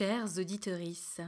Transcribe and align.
Chères 0.00 0.38
auditorices, 0.38 1.20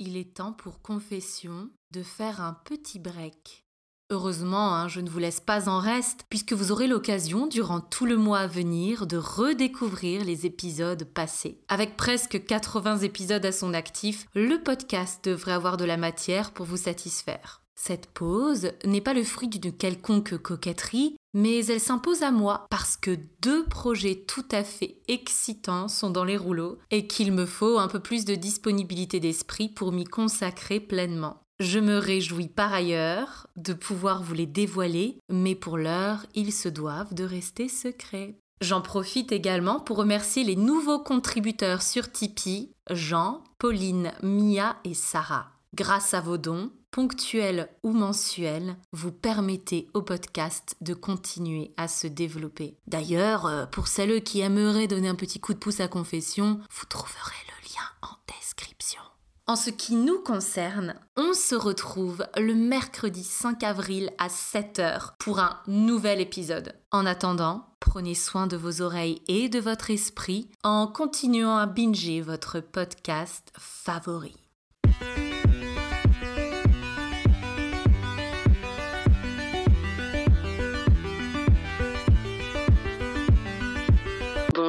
il 0.00 0.16
est 0.16 0.34
temps 0.34 0.52
pour 0.52 0.82
confession 0.82 1.70
de 1.92 2.02
faire 2.02 2.40
un 2.40 2.54
petit 2.64 2.98
break. 2.98 3.68
Heureusement, 4.10 4.74
hein, 4.74 4.88
je 4.88 4.98
ne 4.98 5.08
vous 5.08 5.20
laisse 5.20 5.38
pas 5.38 5.68
en 5.68 5.78
reste, 5.78 6.24
puisque 6.28 6.52
vous 6.52 6.72
aurez 6.72 6.88
l'occasion, 6.88 7.46
durant 7.46 7.80
tout 7.80 8.06
le 8.06 8.16
mois 8.16 8.40
à 8.40 8.46
venir, 8.48 9.06
de 9.06 9.16
redécouvrir 9.16 10.24
les 10.24 10.44
épisodes 10.44 11.04
passés. 11.04 11.60
Avec 11.68 11.96
presque 11.96 12.44
80 12.44 12.98
épisodes 13.02 13.46
à 13.46 13.52
son 13.52 13.74
actif, 13.74 14.26
le 14.34 14.60
podcast 14.60 15.24
devrait 15.24 15.52
avoir 15.52 15.76
de 15.76 15.84
la 15.84 15.96
matière 15.96 16.50
pour 16.50 16.66
vous 16.66 16.78
satisfaire. 16.78 17.62
Cette 17.76 18.08
pause 18.08 18.72
n'est 18.84 19.00
pas 19.00 19.14
le 19.14 19.22
fruit 19.22 19.46
d'une 19.46 19.72
quelconque 19.72 20.36
coquetterie, 20.36 21.14
mais 21.34 21.64
elle 21.66 21.80
s'impose 21.80 22.22
à 22.22 22.30
moi 22.30 22.66
parce 22.70 22.96
que 22.96 23.18
deux 23.42 23.64
projets 23.66 24.24
tout 24.26 24.46
à 24.50 24.64
fait 24.64 24.98
excitants 25.08 25.88
sont 25.88 26.10
dans 26.10 26.24
les 26.24 26.36
rouleaux 26.36 26.78
et 26.90 27.06
qu'il 27.06 27.32
me 27.32 27.46
faut 27.46 27.78
un 27.78 27.88
peu 27.88 28.00
plus 28.00 28.24
de 28.24 28.34
disponibilité 28.34 29.20
d'esprit 29.20 29.68
pour 29.68 29.92
m'y 29.92 30.04
consacrer 30.04 30.80
pleinement. 30.80 31.40
Je 31.60 31.78
me 31.78 31.98
réjouis 31.98 32.48
par 32.48 32.72
ailleurs 32.72 33.46
de 33.56 33.74
pouvoir 33.74 34.22
vous 34.22 34.32
les 34.32 34.46
dévoiler, 34.46 35.18
mais 35.28 35.54
pour 35.54 35.76
l'heure, 35.76 36.24
ils 36.34 36.54
se 36.54 36.70
doivent 36.70 37.12
de 37.12 37.24
rester 37.24 37.68
secrets. 37.68 38.34
J'en 38.62 38.80
profite 38.80 39.32
également 39.32 39.80
pour 39.80 39.98
remercier 39.98 40.42
les 40.42 40.56
nouveaux 40.56 40.98
contributeurs 40.98 41.82
sur 41.82 42.10
Tipeee, 42.10 42.72
Jean, 42.90 43.44
Pauline, 43.58 44.12
Mia 44.22 44.76
et 44.84 44.94
Sarah. 44.94 45.52
Grâce 45.74 46.14
à 46.14 46.20
vos 46.20 46.38
dons, 46.38 46.70
ponctuels 46.90 47.68
ou 47.82 47.92
mensuels, 47.92 48.76
vous 48.92 49.12
permettez 49.12 49.88
au 49.94 50.02
podcast 50.02 50.76
de 50.80 50.94
continuer 50.94 51.72
à 51.76 51.88
se 51.88 52.06
développer. 52.06 52.76
D'ailleurs, 52.86 53.46
euh, 53.46 53.66
pour 53.66 53.88
celles 53.88 54.22
qui 54.22 54.40
aimeraient 54.40 54.88
donner 54.88 55.08
un 55.08 55.14
petit 55.14 55.40
coup 55.40 55.54
de 55.54 55.58
pouce 55.58 55.80
à 55.80 55.88
Confession, 55.88 56.60
vous 56.70 56.86
trouverez 56.86 57.36
le 57.48 57.68
lien 57.68 57.86
en 58.02 58.16
description. 58.26 59.00
En 59.46 59.56
ce 59.56 59.70
qui 59.70 59.96
nous 59.96 60.20
concerne, 60.20 60.94
on 61.16 61.34
se 61.34 61.56
retrouve 61.56 62.24
le 62.36 62.54
mercredi 62.54 63.24
5 63.24 63.64
avril 63.64 64.12
à 64.18 64.28
7h 64.28 65.14
pour 65.18 65.40
un 65.40 65.58
nouvel 65.66 66.20
épisode. 66.20 66.74
En 66.92 67.04
attendant, 67.04 67.66
prenez 67.80 68.14
soin 68.14 68.46
de 68.46 68.56
vos 68.56 68.80
oreilles 68.80 69.22
et 69.26 69.48
de 69.48 69.58
votre 69.58 69.90
esprit 69.90 70.48
en 70.62 70.86
continuant 70.86 71.56
à 71.56 71.66
binger 71.66 72.20
votre 72.20 72.60
podcast 72.60 73.50
favori. 73.58 74.36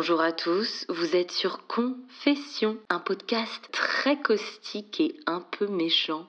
Bonjour 0.02 0.22
à 0.22 0.32
tous, 0.32 0.88
vous 0.90 1.16
êtes 1.16 1.30
sur 1.30 1.68
Confession, 1.68 2.80
un 2.90 2.98
podcast 2.98 3.70
très 3.72 4.20
caustique 4.20 5.00
et 5.00 5.16
un 5.28 5.42
peu 5.42 5.68
méchant. 5.68 6.26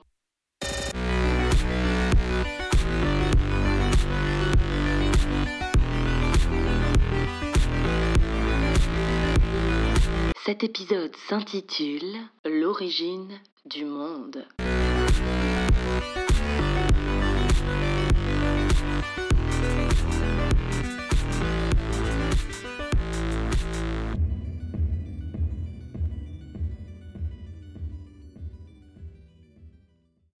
Cet 10.45 10.63
épisode 10.63 11.15
s'intitule 11.27 12.13
L'origine 12.45 13.41
du 13.65 13.85
monde. 13.85 14.45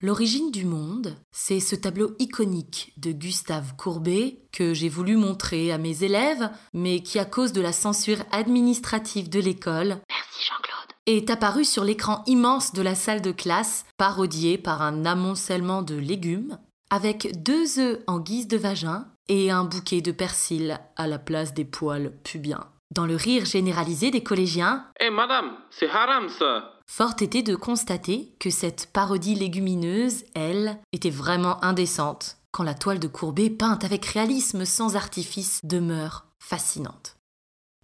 L'origine 0.05 0.51
du 0.51 0.65
monde, 0.65 1.15
c'est 1.31 1.61
ce 1.61 1.77
tableau 1.77 2.13
iconique 2.19 2.91
de 2.97 3.13
Gustave 3.13 3.73
Courbet 3.77 4.41
que 4.51 4.73
j'ai 4.73 4.89
voulu 4.89 5.15
montrer 5.15 5.71
à 5.71 5.77
mes 5.77 6.03
élèves, 6.03 6.49
mais 6.73 6.99
qui 6.99 7.19
à 7.19 7.23
cause 7.23 7.53
de 7.53 7.61
la 7.61 7.71
censure 7.71 8.17
administrative 8.33 9.29
de 9.29 9.39
l'école, 9.39 9.99
merci 10.09 10.45
Jean-Claude, 10.45 10.91
est 11.05 11.29
apparu 11.29 11.63
sur 11.63 11.85
l'écran 11.85 12.21
immense 12.25 12.73
de 12.73 12.81
la 12.81 12.95
salle 12.95 13.21
de 13.21 13.31
classe, 13.31 13.85
parodié 13.95 14.57
par 14.57 14.81
un 14.81 15.05
amoncellement 15.05 15.83
de 15.83 15.95
légumes, 15.95 16.59
avec 16.89 17.41
deux 17.41 17.79
œufs 17.79 17.99
en 18.05 18.19
guise 18.19 18.49
de 18.49 18.57
vagin 18.57 19.07
et 19.29 19.51
un 19.51 19.63
bouquet 19.63 20.01
de 20.01 20.11
persil 20.11 20.81
à 20.97 21.07
la 21.07 21.17
place 21.17 21.53
des 21.53 21.63
poils 21.63 22.11
pubiens. 22.25 22.67
Dans 22.91 23.05
le 23.05 23.15
rire 23.15 23.45
généralisé 23.45 24.11
des 24.11 24.21
collégiens, 24.21 24.85
Eh 24.99 25.09
madame, 25.09 25.55
c'est 25.71 25.89
haram 25.89 26.27
ça 26.27 26.72
Fort 26.85 27.15
était 27.21 27.43
de 27.43 27.55
constater 27.55 28.35
que 28.39 28.49
cette 28.49 28.87
parodie 28.93 29.35
légumineuse, 29.35 30.25
elle, 30.35 30.79
était 30.91 31.09
vraiment 31.09 31.63
indécente, 31.63 32.37
quand 32.51 32.63
la 32.63 32.75
toile 32.75 32.99
de 32.99 33.07
Courbet, 33.07 33.49
peinte 33.49 33.83
avec 33.83 34.05
réalisme 34.05 34.65
sans 34.65 34.95
artifice, 34.95 35.59
demeure 35.63 36.27
fascinante. 36.39 37.17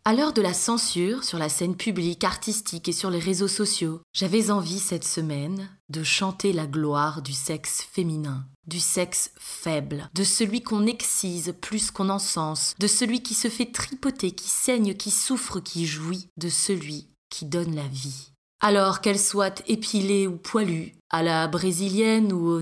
À 0.06 0.14
l'heure 0.14 0.34
de 0.34 0.42
la 0.42 0.54
censure 0.54 1.24
sur 1.24 1.38
la 1.38 1.50
scène 1.50 1.76
publique, 1.76 2.24
artistique 2.24 2.88
et 2.88 2.94
sur 2.94 3.10
les 3.10 3.20
réseaux 3.20 3.50
sociaux, 3.50 4.02
j'avais 4.14 4.50
envie 4.50 4.80
cette 4.80 5.04
semaine 5.04 5.70
de 5.90 6.04
chanter 6.04 6.54
la 6.54 6.68
gloire 6.68 7.22
du 7.22 7.34
sexe 7.34 7.86
féminin, 7.92 8.46
du 8.66 8.80
sexe 8.80 9.32
faible, 9.38 10.10
de 10.16 10.24
celui 10.24 10.64
qu'on 10.64 10.88
excise 10.88 11.54
plus 11.62 11.92
qu'on 11.92 12.10
encense, 12.10 12.76
de 12.80 12.88
celui 12.88 13.22
qui 13.22 13.34
se 13.34 13.50
fait 13.50 13.72
tripoter, 13.72 14.32
qui 14.32 14.48
saigne, 14.48 14.96
qui 14.96 15.12
souffre, 15.12 15.60
qui 15.60 15.86
jouit, 15.86 16.30
de 16.38 16.50
celui 16.50 17.10
qui 17.30 17.46
donne 17.46 17.76
la 17.76 17.88
vie. 17.88 18.29
Alors 18.62 19.00
qu'elle 19.00 19.20
soit 19.20 19.64
épilée 19.68 20.28
ou 20.28 20.36
poilue, 20.36 20.90
à 21.10 21.24
la 21.24 21.48
brésilienne 21.48 22.34
ou 22.34 22.48
au 22.50 22.62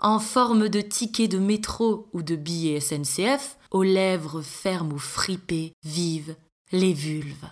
en 0.00 0.18
forme 0.18 0.68
de 0.68 0.80
ticket 0.80 1.28
de 1.28 1.38
métro 1.38 2.08
ou 2.12 2.22
de 2.22 2.34
billet 2.34 2.80
SNCF, 2.80 3.56
aux 3.70 3.84
lèvres 3.84 4.42
fermes 4.42 4.92
ou 4.92 4.98
fripées, 4.98 5.72
vives, 5.84 6.34
les 6.72 6.92
vulves. 6.92 7.48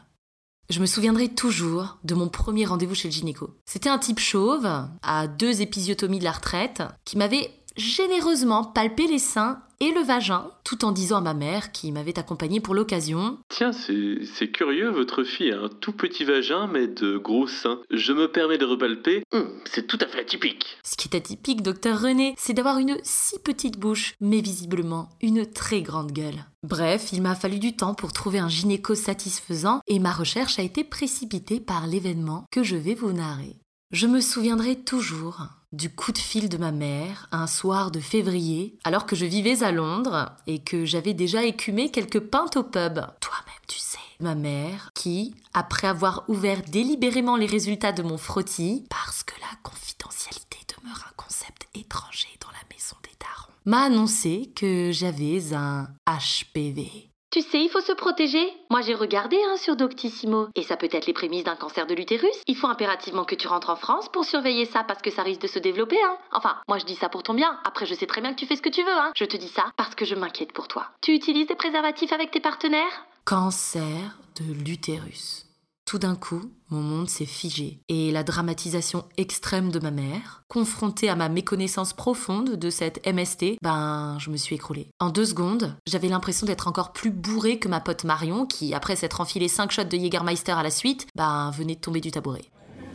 Je 0.71 0.81
me 0.81 0.87
souviendrai 0.87 1.28
toujours 1.28 1.99
de 2.03 2.15
mon 2.15 2.28
premier 2.28 2.65
rendez-vous 2.65 2.95
chez 2.95 3.09
le 3.09 3.12
gynéco. 3.12 3.50
C'était 3.65 3.91
un 3.91 3.99
type 3.99 4.19
chauve, 4.19 4.67
à 5.03 5.27
deux 5.29 5.61
épisiotomies 5.61 6.19
de 6.19 6.25
la 6.25 6.33
retraite, 6.33 6.83
qui 7.05 7.17
m'avait 7.17 7.50
généreusement 7.77 8.65
palpé 8.65 9.06
les 9.06 9.19
seins 9.19 9.60
et 9.83 9.91
le 9.91 10.00
vagin, 10.00 10.49
tout 10.62 10.84
en 10.84 10.93
disant 10.93 11.16
à 11.16 11.21
ma 11.22 11.34
mère, 11.34 11.72
qui 11.72 11.91
m'avait 11.91 12.16
accompagnée 12.16 12.60
pour 12.60 12.72
l'occasion 12.72 13.38
Tiens, 13.49 13.72
c'est 13.72 14.53
curieux, 14.53 14.91
votre 14.91 15.25
fille 15.25 15.50
a 15.50 15.60
un 15.60 15.69
tout 15.69 15.93
petit 15.93 16.22
vagin 16.22 16.69
mais 16.69 16.87
de 16.87 17.19
gros 17.19 17.49
seins. 17.49 17.81
Je 17.91 18.12
me 18.12 18.28
permets 18.28 18.59
de 18.59 18.65
repalper. 18.65 19.25
Hum, 19.32 19.49
c'est 19.65 19.88
tout 19.88 19.99
à 20.00 20.06
fait 20.06 20.21
atypique. 20.21 20.78
Ce 20.84 20.97
qui 20.97 21.09
est 21.09 21.16
atypique, 21.16 21.62
docteur 21.62 22.00
René, 22.00 22.37
c'est 22.38 22.53
d'avoir 22.53 22.78
une 22.78 22.97
si 23.03 23.41
petite 23.41 23.77
bouche, 23.77 24.15
mais 24.21 24.41
visiblement 24.41 25.09
une 25.21 25.50
très 25.50 25.82
grande 25.82 26.12
gueule. 26.12 26.44
Bref, 26.62 27.09
il 27.12 27.21
m'a 27.21 27.34
fallu 27.34 27.59
du 27.59 27.75
temps 27.75 27.94
pour 27.94 28.12
trouver 28.12 28.38
un 28.38 28.49
gynéco 28.49 28.94
satisfaisant 28.94 29.81
et 29.88 29.99
ma 29.99 30.12
recherche 30.12 30.61
a 30.61 30.62
été 30.62 30.84
précipitée 30.84 31.59
par 31.59 31.88
l'événement 31.88 32.44
que 32.53 32.62
je 32.62 32.77
vais 32.77 32.94
vous 32.94 33.12
narrer. 33.12 33.56
Je 33.91 34.06
me 34.06 34.21
souviendrai 34.21 34.77
toujours 34.77 35.41
du 35.72 35.91
coup 35.91 36.12
de 36.12 36.19
fil 36.19 36.49
de 36.49 36.59
ma 36.59 36.71
mère 36.71 37.28
un 37.33 37.47
soir 37.47 37.91
de 37.91 38.00
février, 38.00 38.78
alors 38.84 39.06
que 39.06 39.16
je 39.16 39.25
vivais 39.25 39.62
à 39.62 39.72
Londres 39.72 40.33
et 40.47 40.59
que 40.60 40.84
j'avais 40.84 41.15
déjà 41.15 41.44
écumé 41.44 41.91
quelques 41.91 42.21
pintes 42.21 42.56
au 42.56 42.62
pub. 42.62 42.94
Toi-même, 43.21 43.62
tu 43.66 43.78
sais. 43.78 43.99
Ma 44.21 44.34
mère, 44.34 44.91
qui, 44.94 45.34
après 45.53 45.88
avoir 45.88 46.25
ouvert 46.28 46.62
délibérément 46.62 47.37
les 47.37 47.47
résultats 47.47 47.93
de 47.93 48.03
mon 48.03 48.19
frottis, 48.19 48.87
parce 48.88 49.25
que 49.25 49.34
la 49.41 49.59
confidentialité 49.62 50.59
demeure 50.77 51.06
un 51.09 51.15
concept 51.16 51.66
étranger 51.75 52.28
dans 52.41 52.50
la 52.50 52.75
maison 52.75 52.97
des 53.03 53.16
darons, 53.19 53.53
m'a 53.65 53.82
annoncé 53.82 54.53
que 54.55 54.91
j'avais 54.93 55.55
un 55.55 55.88
HPV. 56.06 57.12
Tu 57.32 57.41
sais, 57.41 57.62
il 57.62 57.70
faut 57.70 57.81
se 57.81 57.93
protéger. 57.93 58.53
Moi, 58.70 58.82
j'ai 58.82 58.93
regardé 58.93 59.38
hein, 59.48 59.56
sur 59.56 59.75
Doctissimo. 59.75 60.48
Et 60.54 60.62
ça 60.62 60.76
peut 60.76 60.91
être 60.93 61.06
les 61.06 61.15
prémices 61.15 61.44
d'un 61.44 61.56
cancer 61.56 61.87
de 61.87 61.94
l'utérus. 61.94 62.43
Il 62.47 62.54
faut 62.54 62.66
impérativement 62.66 63.25
que 63.25 63.34
tu 63.34 63.48
rentres 63.48 63.70
en 63.70 63.76
France 63.76 64.11
pour 64.11 64.26
surveiller 64.26 64.67
ça 64.67 64.84
parce 64.84 65.00
que 65.00 65.11
ça 65.11 65.23
risque 65.23 65.40
de 65.40 65.46
se 65.46 65.58
développer. 65.58 65.96
Hein. 66.05 66.19
Enfin, 66.32 66.56
moi, 66.69 66.76
je 66.76 66.84
dis 66.84 66.94
ça 66.94 67.08
pour 67.08 67.23
ton 67.23 67.32
bien. 67.32 67.58
Après, 67.64 67.87
je 67.87 67.94
sais 67.94 68.05
très 68.05 68.20
bien 68.20 68.34
que 68.34 68.38
tu 68.38 68.44
fais 68.44 68.56
ce 68.56 68.61
que 68.61 68.69
tu 68.69 68.82
veux. 68.82 68.93
Hein. 68.93 69.12
Je 69.17 69.25
te 69.25 69.38
dis 69.38 69.49
ça 69.49 69.73
parce 69.79 69.94
que 69.94 70.05
je 70.05 70.14
m'inquiète 70.14 70.52
pour 70.52 70.69
toi. 70.69 70.88
Tu 71.00 71.14
utilises 71.14 71.46
des 71.46 71.55
préservatifs 71.55 72.12
avec 72.12 72.31
tes 72.32 72.40
partenaires? 72.40 73.06
Cancer 73.25 74.19
de 74.38 74.52
l'utérus. 74.69 75.46
Tout 75.93 75.99
d'un 75.99 76.17
coup, 76.17 76.41
mon 76.71 76.81
monde 76.81 77.11
s'est 77.11 77.27
figé 77.27 77.83
et 77.91 78.12
la 78.12 78.23
dramatisation 78.23 79.05
extrême 79.19 79.71
de 79.71 79.79
ma 79.79 79.91
mère, 79.91 80.43
confrontée 80.49 81.11
à 81.11 81.17
ma 81.17 81.29
méconnaissance 81.29 81.93
profonde 81.93 82.56
de 82.56 82.71
cette 82.71 83.06
MST, 83.06 83.59
ben, 83.61 84.17
je 84.19 84.31
me 84.31 84.39
suis 84.39 84.55
écroulée. 84.55 84.89
En 85.00 85.11
deux 85.11 85.27
secondes, 85.27 85.77
j'avais 85.87 86.09
l'impression 86.09 86.47
d'être 86.47 86.67
encore 86.67 86.94
plus 86.94 87.11
bourrée 87.11 87.59
que 87.59 87.69
ma 87.69 87.81
pote 87.81 88.05
Marion, 88.05 88.47
qui, 88.47 88.73
après 88.73 88.97
s'être 88.97 89.21
enfilé 89.21 89.49
cinq 89.49 89.71
shots 89.71 89.85
de 89.85 89.99
Jägermeister 89.99 90.53
à 90.53 90.62
la 90.62 90.71
suite, 90.71 91.06
ben, 91.15 91.50
venait 91.50 91.75
de 91.75 91.81
tomber 91.81 92.00
du 92.00 92.11
tabouret. 92.11 92.47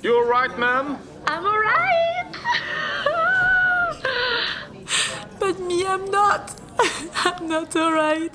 You 0.04 0.16
alright, 0.16 0.58
ma'am? 0.58 0.98
I'm 1.30 1.46
alright 1.46 2.36
But 5.40 5.60
me, 5.68 5.86
I'm 5.86 6.10
not 6.10 6.67
I'm 7.26 7.48
not 7.48 7.76
alright. 7.76 8.34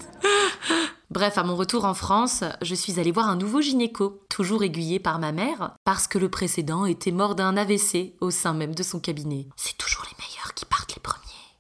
Bref, 1.11 1.37
à 1.37 1.43
mon 1.43 1.57
retour 1.57 1.85
en 1.85 1.95
France, 1.95 2.43
je 2.63 2.75
suis 2.75 2.99
allée 2.99 3.13
voir 3.13 3.29
un 3.29 3.37
nouveau 3.37 3.61
gynéco, 3.61 4.23
toujours 4.31 4.63
aiguillé 4.63 4.99
par 4.99 5.19
ma 5.19 5.33
mère, 5.33 5.75
parce 5.85 6.09
que 6.09 6.19
le 6.19 6.31
précédent 6.31 6.87
était 6.87 7.11
mort 7.11 7.35
d'un 7.35 7.57
AVC 7.57 8.15
au 8.21 8.31
sein 8.31 8.55
même 8.55 8.75
de 8.75 8.83
son 8.83 8.99
cabinet. 8.99 9.47
C'est 9.57 9.77
toujours 9.77 10.05
les 10.05 10.25
meilleurs 10.25 10.55
qui 10.55 10.65
partent 10.65 10.95
les 10.95 11.03
premiers. 11.03 11.19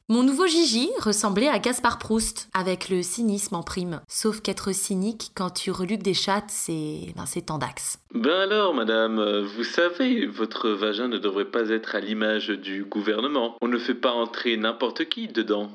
Mon 0.08 0.22
nouveau 0.22 0.46
Gigi 0.46 0.90
ressemblait 0.98 1.48
à 1.48 1.58
Gaspard 1.58 1.98
Proust, 1.98 2.48
avec 2.54 2.88
le 2.88 3.02
cynisme 3.02 3.54
en 3.54 3.62
prime. 3.62 4.00
Sauf 4.08 4.40
qu'être 4.40 4.72
cynique 4.72 5.30
quand 5.34 5.50
tu 5.50 5.70
reluques 5.70 6.02
des 6.02 6.12
chattes, 6.12 6.50
c'est. 6.50 7.12
Ben, 7.16 7.24
c'est 7.24 7.46
tendax. 7.46 7.98
Ben 8.14 8.40
alors, 8.40 8.74
madame, 8.74 9.40
vous 9.40 9.64
savez, 9.64 10.26
votre 10.26 10.70
vagin 10.70 11.08
ne 11.08 11.18
devrait 11.18 11.50
pas 11.50 11.68
être 11.70 11.94
à 11.94 12.00
l'image 12.00 12.48
du 12.48 12.84
gouvernement. 12.84 13.56
On 13.62 13.68
ne 13.68 13.78
fait 13.78 13.94
pas 13.94 14.12
entrer 14.12 14.56
n'importe 14.56 15.08
qui 15.08 15.28
dedans. 15.28 15.70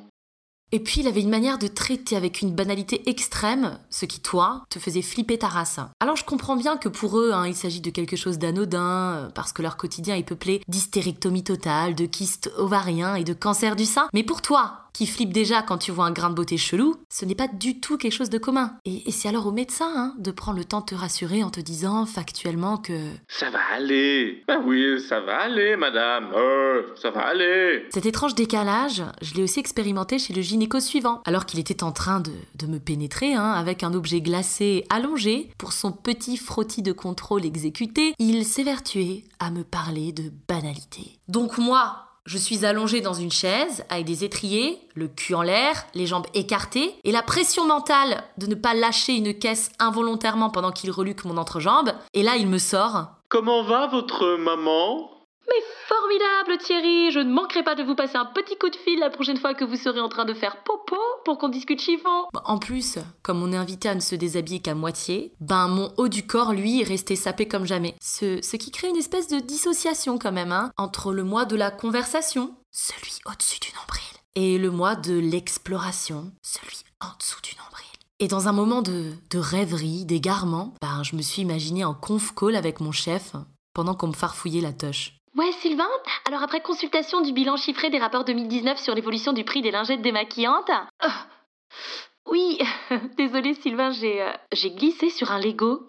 Et 0.73 0.81
puis 0.81 0.99
il 0.99 1.07
avait 1.07 1.21
une 1.21 1.29
manière 1.29 1.57
de 1.57 1.67
traiter 1.67 2.17
avec 2.17 2.41
une 2.41 2.53
banalité 2.53 3.09
extrême, 3.09 3.79
ce 3.89 4.05
qui, 4.05 4.19
toi, 4.19 4.65
te 4.69 4.79
faisait 4.79 5.01
flipper 5.01 5.37
ta 5.37 5.47
race. 5.47 5.79
Alors 6.01 6.17
je 6.17 6.25
comprends 6.25 6.57
bien 6.57 6.75
que 6.75 6.89
pour 6.89 7.17
eux, 7.17 7.31
hein, 7.31 7.47
il 7.47 7.55
s'agit 7.55 7.79
de 7.79 7.89
quelque 7.89 8.17
chose 8.17 8.37
d'anodin, 8.37 9.13
euh, 9.13 9.29
parce 9.29 9.53
que 9.53 9.61
leur 9.61 9.77
quotidien 9.77 10.15
est 10.15 10.23
peuplé 10.23 10.61
d'hystérectomie 10.67 11.43
totale, 11.43 11.95
de 11.95 12.05
kystes 12.05 12.51
ovariens 12.57 13.15
et 13.15 13.23
de 13.23 13.33
cancer 13.33 13.77
du 13.77 13.85
sein. 13.85 14.09
Mais 14.13 14.23
pour 14.23 14.41
toi, 14.41 14.86
qui 14.97 15.05
flippe 15.05 15.31
déjà 15.31 15.61
quand 15.61 15.77
tu 15.77 15.91
vois 15.91 16.05
un 16.05 16.11
grain 16.11 16.31
de 16.31 16.33
beauté 16.33 16.57
chelou, 16.57 16.95
ce 17.07 17.23
n'est 17.23 17.35
pas 17.35 17.47
du 17.47 17.79
tout 17.79 17.99
quelque 17.99 18.15
chose 18.15 18.31
de 18.31 18.39
commun. 18.39 18.79
Et, 18.83 19.11
c'est 19.11 19.29
alors 19.29 19.45
au 19.45 19.51
médecin 19.51 19.93
hein, 19.95 20.15
de 20.17 20.31
prendre 20.31 20.57
le 20.57 20.65
temps 20.65 20.79
de 20.79 20.85
te 20.85 20.95
rassurer 20.95 21.43
en 21.43 21.51
te 21.51 21.59
disant 21.59 22.07
factuellement 22.07 22.77
que... 22.77 23.11
Ça 23.27 23.51
va 23.51 23.59
aller. 23.75 24.43
Ben 24.47 24.59
oui, 24.65 24.99
ça 25.07 25.19
va 25.19 25.41
aller, 25.41 25.75
madame. 25.75 26.31
Oh, 26.35 26.79
ça 26.99 27.11
va 27.11 27.27
aller. 27.27 27.85
Cet 27.93 28.07
étrange 28.07 28.33
décalage, 28.33 29.03
je 29.21 29.35
l'ai 29.35 29.43
aussi 29.43 29.59
expérimenté 29.59 30.17
chez 30.17 30.33
le 30.33 30.41
gynéco 30.41 30.79
suivant, 30.79 31.21
alors 31.25 31.45
qu'il 31.45 31.59
était 31.59 31.83
en 31.83 31.91
train 31.91 32.19
de, 32.19 32.31
de 32.55 32.65
me 32.65 32.79
pénétrer 32.79 33.35
hein, 33.35 33.51
avec 33.51 33.83
un 33.83 33.93
objet 33.93 34.21
glacé 34.21 34.83
allongé 34.89 35.51
pour 35.59 35.73
son 35.73 35.91
petit 35.91 36.37
frottis 36.37 36.81
de 36.81 36.91
contrôle 36.91 37.45
exécuté, 37.45 38.15
il 38.17 38.45
s'évertuait 38.45 39.25
à 39.37 39.51
me 39.51 39.63
parler 39.63 40.11
de 40.11 40.31
banalité. 40.47 41.19
Donc 41.27 41.59
moi, 41.59 42.06
je 42.27 42.37
suis 42.37 42.65
allongée 42.65 42.99
dans 42.99 43.13
une 43.13 43.31
chaise 43.31 43.85
avec 43.89 44.05
des 44.05 44.25
étriers, 44.25 44.77
le 44.95 45.07
cul 45.07 45.33
en 45.33 45.41
l'air, 45.41 45.85
les 45.95 46.05
jambes 46.05 46.27
écartées, 46.33 46.93
et 47.05 47.11
la 47.13 47.23
pression 47.23 47.65
mentale 47.65 48.21
de 48.37 48.47
ne 48.47 48.55
pas 48.55 48.73
lâcher 48.73 49.13
une 49.13 49.33
caisse 49.33 49.71
involontairement 49.79 50.49
pendant 50.49 50.71
qu'il 50.71 50.91
reluque 50.91 51.23
mon 51.23 51.37
entrejambe. 51.37 51.93
Et 52.13 52.23
là, 52.23 52.35
il 52.35 52.47
me 52.47 52.57
sort. 52.57 53.07
Comment 53.29 53.63
va 53.63 53.87
votre 53.87 54.37
maman? 54.37 55.09
Mais 55.47 55.63
formidable 55.87 56.57
Thierry, 56.59 57.11
je 57.11 57.19
ne 57.19 57.31
manquerai 57.31 57.63
pas 57.63 57.75
de 57.75 57.83
vous 57.83 57.95
passer 57.95 58.17
un 58.17 58.25
petit 58.25 58.57
coup 58.57 58.69
de 58.69 58.75
fil 58.75 58.99
la 58.99 59.09
prochaine 59.09 59.37
fois 59.37 59.53
que 59.53 59.65
vous 59.65 59.75
serez 59.75 59.99
en 59.99 60.09
train 60.09 60.25
de 60.25 60.33
faire 60.33 60.63
popo 60.63 60.97
pour 61.25 61.37
qu'on 61.37 61.49
discute 61.49 61.81
chiffon. 61.81 62.25
En 62.45 62.57
plus, 62.57 62.97
comme 63.23 63.41
on 63.41 63.51
est 63.51 63.57
invité 63.57 63.89
à 63.89 63.95
ne 63.95 63.99
se 63.99 64.15
déshabiller 64.15 64.59
qu'à 64.59 64.75
moitié, 64.75 65.33
ben 65.39 65.67
mon 65.67 65.91
haut 65.97 66.07
du 66.09 66.25
corps, 66.25 66.53
lui, 66.53 66.81
est 66.81 66.87
resté 66.87 67.15
sapé 67.15 67.47
comme 67.47 67.65
jamais. 67.65 67.95
Ce, 68.01 68.41
ce 68.41 68.57
qui 68.57 68.71
crée 68.71 68.89
une 68.89 68.97
espèce 68.97 69.27
de 69.27 69.39
dissociation 69.39 70.17
quand 70.17 70.31
même, 70.31 70.51
hein, 70.51 70.71
entre 70.77 71.13
le 71.13 71.23
moi 71.23 71.45
de 71.45 71.55
la 71.55 71.71
conversation, 71.71 72.55
celui 72.71 73.19
au-dessus 73.25 73.59
du 73.59 73.69
nombril, 73.73 74.03
et 74.35 74.57
le 74.57 74.71
moi 74.71 74.95
de 74.95 75.17
l'exploration, 75.17 76.31
celui 76.43 76.83
en 76.99 77.15
dessous 77.17 77.41
du 77.41 77.51
nombril. 77.55 77.85
Et 78.19 78.27
dans 78.27 78.47
un 78.47 78.53
moment 78.53 78.81
de, 78.81 79.13
de 79.29 79.37
rêverie, 79.39 80.05
d'égarement, 80.05 80.73
ben, 80.81 81.03
je 81.03 81.15
me 81.15 81.21
suis 81.21 81.43
imaginé 81.43 81.85
en 81.85 81.93
conf 81.93 82.33
call 82.33 82.55
avec 82.55 82.79
mon 82.79 82.91
chef 82.91 83.33
pendant 83.73 83.93
qu'on 83.93 84.07
me 84.07 84.13
farfouillait 84.13 84.61
la 84.61 84.73
toche. 84.73 85.16
Ouais, 85.37 85.51
Sylvain 85.61 85.87
Alors 86.25 86.41
après 86.41 86.61
consultation 86.61 87.21
du 87.21 87.31
bilan 87.31 87.57
chiffré 87.57 87.91
des 87.91 87.99
rapports 87.99 88.25
2019 88.25 88.79
sur 88.79 88.95
l'évolution 88.95 89.33
du 89.33 89.43
prix 89.43 89.61
des 89.61 89.69
lingettes 89.69 90.01
démaquillantes... 90.01 90.71
Oh, 91.05 92.31
oui, 92.31 92.59
désolé 93.17 93.53
Sylvain, 93.53 93.91
j'ai 93.91 94.21
euh, 94.21 94.31
j'ai 94.51 94.71
glissé 94.71 95.09
sur 95.09 95.31
un 95.31 95.39
Lego. 95.39 95.87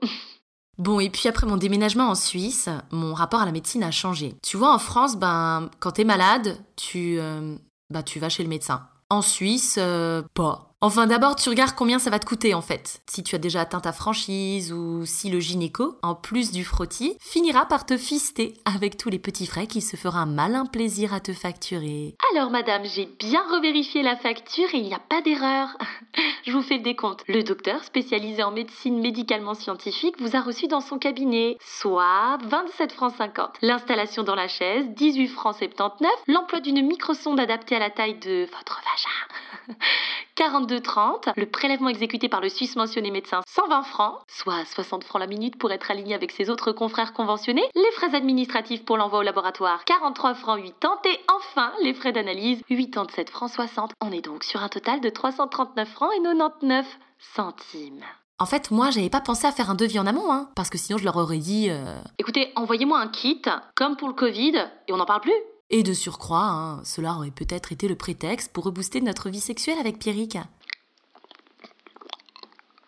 Bon, 0.77 1.01
et 1.01 1.11
puis 1.11 1.29
après 1.29 1.47
mon 1.47 1.57
déménagement 1.57 2.09
en 2.09 2.15
Suisse, 2.15 2.69
mon 2.93 3.15
rapport 3.15 3.41
à 3.41 3.47
la 3.47 3.51
médecine 3.51 3.83
a 3.83 3.91
changé. 3.91 4.37
Tu 4.43 4.57
vois, 4.57 4.73
en 4.73 4.79
France, 4.79 5.17
ben, 5.17 5.71
quand 5.81 5.93
t'es 5.93 6.05
malade, 6.05 6.57
tu, 6.77 7.19
euh, 7.19 7.57
bah, 7.91 8.05
tu 8.05 8.21
vas 8.21 8.29
chez 8.29 8.45
le 8.45 8.49
médecin. 8.49 8.87
En 9.11 9.23
Suisse, 9.23 9.77
euh, 9.79 10.23
pas. 10.35 10.68
Enfin, 10.81 11.09
d'abord, 11.09 11.35
tu 11.35 11.49
regardes 11.49 11.75
combien 11.75 11.99
ça 11.99 12.09
va 12.09 12.21
te 12.21 12.27
coûter 12.27 12.55
en 12.55 12.61
fait. 12.61 13.03
Si 13.11 13.25
tu 13.25 13.35
as 13.35 13.39
déjà 13.39 13.63
atteint 13.63 13.81
ta 13.81 13.93
franchise 13.93 14.73
ou 14.73 15.05
si 15.05 15.29
le 15.29 15.41
gynéco, 15.41 15.99
en 16.03 16.15
plus 16.15 16.53
du 16.53 16.65
frottis, 16.65 17.17
finira 17.21 17.67
par 17.67 17.85
te 17.85 17.97
fister 17.97 18.55
avec 18.65 18.97
tous 18.97 19.09
les 19.09 19.19
petits 19.19 19.47
frais 19.47 19.67
qu'il 19.67 19.83
se 19.83 19.97
fera 19.97 20.21
un 20.21 20.27
malin 20.27 20.67
plaisir 20.67 21.13
à 21.13 21.19
te 21.19 21.33
facturer. 21.33 22.15
Alors, 22.33 22.51
madame, 22.51 22.85
j'ai 22.85 23.07
bien 23.19 23.43
revérifié 23.53 24.03
la 24.03 24.15
facture 24.15 24.73
et 24.73 24.79
il 24.79 24.85
n'y 24.85 24.95
a 24.95 25.01
pas 25.01 25.21
d'erreur. 25.21 25.77
Je 26.47 26.53
vous 26.53 26.63
fais 26.63 26.77
le 26.77 26.85
décompte. 26.85 27.25
Le 27.27 27.43
docteur, 27.43 27.83
spécialisé 27.83 28.45
en 28.45 28.53
médecine 28.53 29.01
médicalement 29.01 29.55
scientifique, 29.55 30.15
vous 30.21 30.37
a 30.37 30.41
reçu 30.41 30.69
dans 30.69 30.81
son 30.81 30.99
cabinet, 30.99 31.59
soit 31.61 32.39
27 32.45 32.93
francs 32.93 33.15
50. 33.19 33.57
L'installation 33.63 34.23
dans 34.23 34.37
la 34.37 34.47
chaise, 34.47 34.87
18 34.91 35.27
francs 35.27 35.57
79. 35.57 36.09
L'emploi 36.29 36.61
d'une 36.61 36.87
microsonde 36.87 37.41
adaptée 37.41 37.75
à 37.75 37.81
la 37.81 37.91
taille 37.91 38.21
de 38.21 38.47
votre 38.53 38.81
vagin, 38.85 39.77
42,30. 40.39 41.33
Le 41.37 41.47
prélèvement 41.47 41.89
exécuté 41.89 42.29
par 42.29 42.41
le 42.41 42.49
Suisse 42.49 42.77
mentionné 42.77 43.11
médecin, 43.11 43.41
120 43.49 43.83
francs, 43.83 44.21
soit 44.29 44.65
60 44.65 45.03
francs 45.03 45.21
la 45.21 45.27
minute 45.27 45.59
pour 45.59 45.73
être 45.73 45.91
aligné 45.91 46.15
avec 46.15 46.31
ses 46.31 46.49
autres 46.49 46.71
confrères 46.71 47.13
conventionnés. 47.13 47.65
Les 47.75 47.91
frais 47.97 48.15
administratifs 48.15 48.85
pour 48.85 48.97
l'envoi 48.97 49.19
au 49.19 49.23
laboratoire, 49.23 49.85
43 49.85 50.35
francs 50.35 50.63
80. 50.81 51.01
Et 51.07 51.19
enfin, 51.35 51.73
les 51.83 51.93
frais 51.93 52.13
d'analyse, 52.13 52.63
87 52.69 53.31
francs 53.31 53.51
60. 53.51 53.93
On 54.01 54.13
est 54.13 54.21
donc 54.21 54.45
sur 54.45 54.63
un 54.63 54.69
total 54.69 55.01
de 55.01 55.09
339 55.09 55.89
francs 55.89 56.13
et 56.17 56.23
99 56.23 56.87
centimes. 57.19 58.05
En 58.39 58.47
fait, 58.47 58.71
moi, 58.71 58.91
j'avais 58.91 59.11
pas 59.11 59.21
pensé 59.21 59.49
à 59.49 59.53
faire 59.53 59.69
un 59.71 59.75
devis 59.75 59.99
en 59.99 60.07
amont, 60.07 60.33
hein, 60.33 60.49
parce 60.55 60.71
que 60.71 60.79
sinon 60.79 60.99
je 60.99 61.05
leur 61.05 61.17
aurais 61.17 61.39
dit. 61.39 61.69
Euh, 61.71 61.99
Écoutez, 62.19 62.53
envoyez-moi 62.55 63.01
un 63.01 63.09
kit, 63.09 63.43
comme 63.75 63.97
pour 63.97 64.07
le 64.07 64.15
Covid, 64.15 64.69
et 64.87 64.93
on 64.93 64.99
n'en 64.99 65.07
parle 65.07 65.23
plus. 65.23 65.33
Et 65.71 65.83
de 65.83 65.93
surcroît, 65.93 66.47
hein, 66.47 66.85
cela 66.85 67.15
aurait 67.15 67.31
peut-être 67.31 67.73
été 67.73 67.89
le 67.89 67.95
prétexte 67.95 68.53
pour 68.53 68.65
rebooster 68.65 69.01
notre 69.01 69.29
vie 69.29 69.41
sexuelle 69.41 69.79
avec 69.79 69.99
Pierrick. 69.99 70.39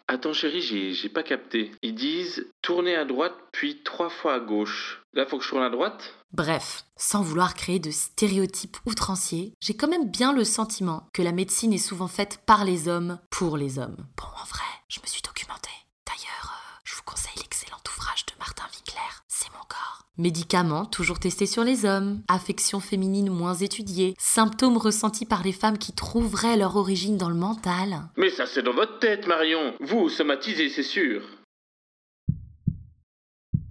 Attends 0.09 0.33
chérie, 0.33 0.63
j'ai, 0.63 0.93
j'ai 0.93 1.09
pas 1.09 1.23
capté. 1.23 1.71
Ils 1.83 1.95
disent 1.95 2.47
tourner 2.63 2.97
à 2.97 3.05
droite 3.05 3.35
puis 3.53 3.83
trois 3.85 4.09
fois 4.11 4.35
à 4.35 4.41
gauche. 4.41 5.03
Là, 5.13 5.27
faut 5.27 5.39
que 5.39 5.45
je 5.45 5.51
tourne 5.51 5.63
à 5.63 5.71
droite? 5.71 6.15
Bref, 6.33 6.85
sans 6.97 7.23
vouloir 7.23 7.55
créer 7.55 7.79
de 7.79 7.91
stéréotypes 7.91 8.77
outranciers, 8.87 9.53
j'ai 9.61 9.77
quand 9.77 9.89
même 9.89 10.11
bien 10.11 10.33
le 10.33 10.45
sentiment 10.45 11.09
que 11.13 11.23
la 11.23 11.33
médecine 11.33 11.73
est 11.73 11.79
souvent 11.79 12.09
faite 12.09 12.41
par 12.47 12.65
les 12.65 12.89
hommes 12.89 13.21
pour 13.31 13.57
les 13.57 13.79
hommes. 13.79 13.97
Bon, 14.17 14.27
en 14.41 14.47
vrai, 14.47 14.65
je 14.89 15.01
me 15.01 15.07
suis 15.07 15.23
documentée. 15.23 15.71
D'ailleurs, 16.07 16.55
euh, 16.55 16.81
je 16.85 16.95
vous 16.97 17.03
conseille 17.05 17.37
l'excellent 17.37 17.77
ouvrage 17.97 18.27
de 18.27 18.33
Martin 18.39 18.65
Winkler, 18.73 19.15
C'est 19.29 19.51
mon 19.53 19.65
corps. 19.69 20.07
Médicaments 20.21 20.85
toujours 20.85 21.19
testés 21.19 21.47
sur 21.47 21.65
les 21.65 21.87
hommes, 21.87 22.21
affections 22.29 22.81
féminines 22.81 23.31
moins 23.31 23.55
étudiées, 23.55 24.15
symptômes 24.19 24.77
ressentis 24.77 25.25
par 25.25 25.43
les 25.43 25.53
femmes 25.53 25.79
qui 25.79 25.95
trouveraient 25.95 26.59
leur 26.59 26.77
origine 26.77 27.17
dans 27.17 27.31
le 27.31 27.35
mental. 27.35 28.03
Mais 28.19 28.29
ça, 28.29 28.45
c'est 28.45 28.63
dans 28.63 28.75
votre 28.75 28.99
tête, 28.99 29.27
Marion. 29.27 29.73
Vous, 29.81 30.11
somatisez, 30.11 30.69
c'est 30.69 30.83
sûr. 30.83 31.23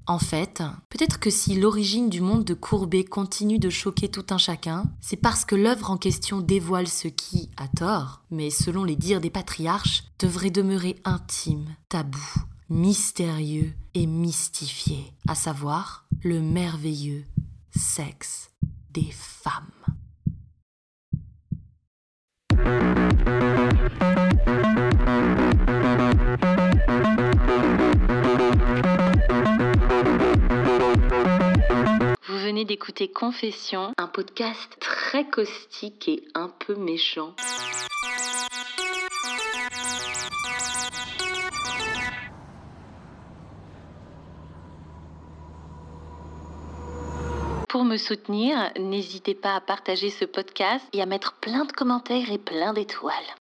En 0.07 0.17
fait, 0.17 0.63
peut-être 0.89 1.19
que 1.19 1.29
si 1.29 1.53
l'origine 1.53 2.09
du 2.09 2.19
monde 2.19 2.45
de 2.45 2.55
Courbet 2.55 3.03
continue 3.03 3.59
de 3.59 3.69
choquer 3.69 4.09
tout 4.09 4.25
un 4.31 4.39
chacun, 4.39 4.85
c'est 5.01 5.21
parce 5.21 5.45
que 5.45 5.55
l'œuvre 5.55 5.91
en 5.91 5.97
question 5.97 6.41
dévoile 6.41 6.87
ce 6.87 7.09
qui, 7.09 7.51
à 7.57 7.67
tort, 7.67 8.23
mais 8.31 8.49
selon 8.49 8.83
les 8.85 8.95
dires 8.95 9.21
des 9.21 9.29
patriarches, 9.29 10.05
devrait 10.17 10.49
demeurer 10.49 10.95
intime, 11.05 11.67
tabou, 11.89 12.25
mystérieux 12.69 13.73
et 13.95 14.05
mystifié, 14.05 15.11
à 15.27 15.35
savoir 15.35 16.05
le 16.23 16.39
merveilleux 16.41 17.25
sexe 17.75 18.51
des 18.91 19.09
femmes. 19.11 19.65
Vous 32.27 32.37
venez 32.37 32.65
d'écouter 32.65 33.11
Confession, 33.11 33.93
un 33.97 34.07
podcast 34.07 34.77
très 34.79 35.27
caustique 35.27 36.07
et 36.07 36.23
un 36.35 36.49
peu 36.49 36.75
méchant. 36.75 37.35
Pour 47.69 47.85
me 47.85 47.97
soutenir, 47.97 48.71
n'hésitez 48.79 49.35
pas 49.35 49.55
à 49.55 49.61
partager 49.61 50.09
ce 50.09 50.25
podcast 50.25 50.83
et 50.91 51.03
à 51.03 51.05
mettre 51.05 51.33
plein 51.33 51.65
de 51.65 51.71
commentaires 51.71 52.31
et 52.31 52.39
plein 52.39 52.73
d'étoiles. 52.73 53.13